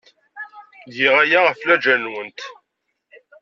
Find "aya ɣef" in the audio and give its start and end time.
1.23-1.59